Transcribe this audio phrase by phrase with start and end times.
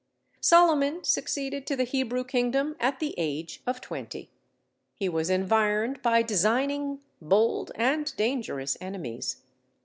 [0.41, 4.31] Solomon succeeded to the Hebrew kingdom at the age of twenty.
[4.95, 9.43] He was environed by designing, bold, and dangerous enemies.